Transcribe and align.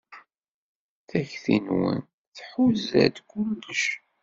Takti-nwen 1.09 1.99
tḥuza-d 2.35 3.15
kullec. 3.29 3.83